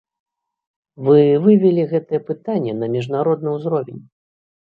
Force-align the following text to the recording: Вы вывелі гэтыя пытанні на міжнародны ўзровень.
Вы 1.07 1.19
вывелі 1.43 1.83
гэтыя 1.91 2.21
пытанні 2.29 2.73
на 2.81 2.87
міжнародны 2.97 3.49
ўзровень. 3.59 4.01